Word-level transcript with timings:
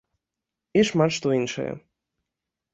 І 0.79 0.85
шмат 0.89 1.11
што 1.19 1.27
іншае. 1.39 1.69